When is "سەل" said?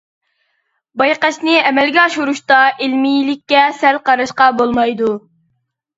3.83-4.01